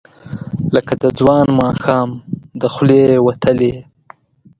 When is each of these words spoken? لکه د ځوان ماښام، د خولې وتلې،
لکه 0.75 0.93
د 1.03 1.05
ځوان 1.19 1.47
ماښام، 1.61 2.09
د 2.61 2.63
خولې 2.73 3.03
وتلې، 3.27 3.73